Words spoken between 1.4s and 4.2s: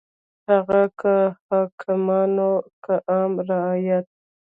حاکمان وو که عام رعیت.